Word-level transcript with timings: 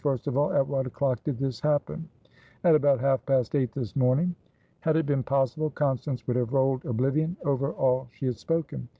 First 0.01 0.25
of 0.25 0.35
all, 0.35 0.51
at 0.51 0.65
what 0.67 0.87
o'clock 0.87 1.23
did 1.23 1.37
this 1.37 1.59
happen?" 1.59 2.09
"At 2.63 2.73
about 2.73 2.99
half 3.01 3.23
past 3.27 3.53
eight 3.53 3.71
this 3.73 3.95
morning." 3.95 4.33
Had 4.79 4.95
it 4.95 5.05
been 5.05 5.21
possible, 5.21 5.69
Constance 5.69 6.25
would 6.25 6.37
have 6.37 6.53
rolled 6.53 6.85
oblivion 6.87 7.37
over 7.45 7.71
all 7.73 8.07
she 8.11 8.25
had 8.25 8.35
spoken. 8.37 8.89